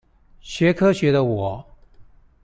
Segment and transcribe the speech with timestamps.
[0.41, 1.63] 學科學的我